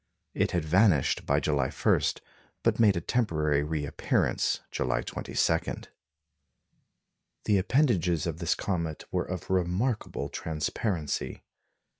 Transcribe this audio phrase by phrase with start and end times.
[0.33, 2.01] It had vanished by July 1,
[2.63, 5.59] but made a temporary reappearance July 22.
[7.45, 11.43] The appendages of this comet were of remarkable transparency.